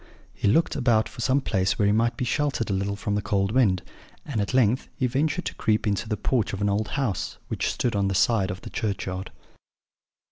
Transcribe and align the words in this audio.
He 0.33 0.47
looked 0.47 0.75
about 0.75 1.07
for 1.07 1.21
some 1.21 1.41
place 1.41 1.77
where 1.77 1.85
he 1.85 1.91
might 1.91 2.17
be 2.17 2.25
sheltered 2.25 2.71
a 2.71 2.73
little 2.73 2.95
from 2.95 3.13
the 3.13 3.21
cold 3.21 3.51
wind; 3.51 3.83
and 4.25 4.41
at 4.41 4.51
length 4.51 4.87
he 4.95 5.05
ventured 5.05 5.45
to 5.45 5.53
creep 5.53 5.85
into 5.85 6.09
the 6.09 6.17
porch 6.17 6.53
of 6.53 6.61
an 6.61 6.69
old 6.71 6.87
house, 6.97 7.37
which 7.49 7.69
stood 7.71 7.95
on 7.95 8.07
one 8.07 8.15
side 8.15 8.49
of 8.49 8.61
the 8.61 8.71
churchyard. 8.71 9.29